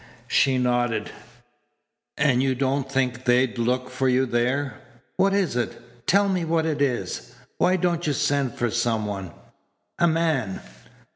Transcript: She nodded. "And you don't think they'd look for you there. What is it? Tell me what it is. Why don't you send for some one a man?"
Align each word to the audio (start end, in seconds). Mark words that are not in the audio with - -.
She 0.27 0.57
nodded. 0.57 1.11
"And 2.17 2.41
you 2.41 2.55
don't 2.55 2.91
think 2.91 3.25
they'd 3.25 3.59
look 3.59 3.91
for 3.91 4.09
you 4.09 4.25
there. 4.25 4.79
What 5.17 5.31
is 5.31 5.55
it? 5.55 5.79
Tell 6.07 6.27
me 6.27 6.43
what 6.43 6.65
it 6.65 6.81
is. 6.81 7.35
Why 7.59 7.75
don't 7.75 8.07
you 8.07 8.13
send 8.13 8.55
for 8.55 8.71
some 8.71 9.05
one 9.05 9.29
a 9.99 10.07
man?" 10.07 10.59